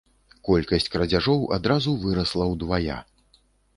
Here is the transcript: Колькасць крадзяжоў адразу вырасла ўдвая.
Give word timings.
Колькасць 0.47 0.87
крадзяжоў 0.95 1.45
адразу 1.59 1.93
вырасла 2.07 2.51
ўдвая. 2.53 2.97